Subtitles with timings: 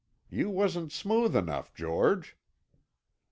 [0.31, 2.35] You wasn't smooth enough, George."